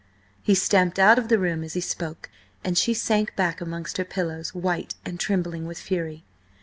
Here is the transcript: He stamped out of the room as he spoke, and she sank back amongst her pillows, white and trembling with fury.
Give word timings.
He 0.41 0.55
stamped 0.55 0.97
out 0.97 1.19
of 1.19 1.27
the 1.27 1.37
room 1.37 1.63
as 1.63 1.73
he 1.75 1.79
spoke, 1.79 2.31
and 2.63 2.75
she 2.75 2.91
sank 2.91 3.35
back 3.35 3.61
amongst 3.61 3.97
her 3.97 4.03
pillows, 4.03 4.51
white 4.55 4.95
and 5.05 5.19
trembling 5.19 5.67
with 5.67 5.77
fury. 5.77 6.23